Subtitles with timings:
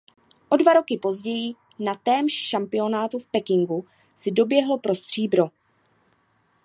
[0.49, 3.85] O dva roky později na témž šampionátu v Pekingu
[4.15, 5.43] si doběhl pro stříbro.